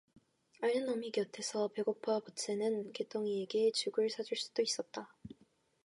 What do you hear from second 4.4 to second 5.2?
있다